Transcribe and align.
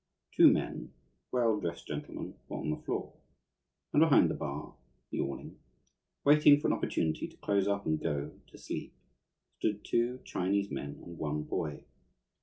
Two 0.35 0.51
men, 0.51 0.93
well 1.31 1.59
dressed 1.59 1.85
gentlemen, 1.85 2.33
were 2.49 2.57
on 2.57 2.71
the 2.71 2.77
floor. 2.77 3.13
And 3.93 3.99
behind 3.99 4.31
the 4.31 4.33
bar, 4.33 4.73
yawning, 5.11 5.59
waiting 6.23 6.59
for 6.59 6.69
an 6.69 6.73
opportunity 6.73 7.27
to 7.27 7.37
close 7.37 7.67
up 7.67 7.85
and 7.85 8.01
go 8.01 8.31
to 8.47 8.57
sleep, 8.57 8.95
stood 9.59 9.85
two 9.85 10.19
Chinese 10.25 10.71
men 10.71 10.99
and 11.03 11.19
one 11.19 11.43
boy. 11.43 11.83